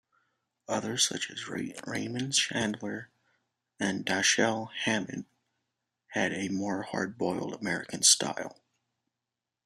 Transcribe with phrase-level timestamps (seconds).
[0.67, 3.11] Others, such as Raymond Chandler
[3.79, 5.27] and Dashiell Hammett,
[6.07, 8.59] had a more hard-boiled, American style.